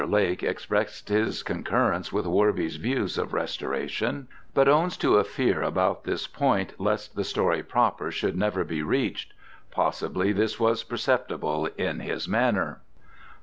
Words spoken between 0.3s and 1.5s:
expressed his